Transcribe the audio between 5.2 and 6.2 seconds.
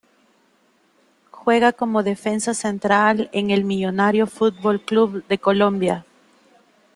de Colombia.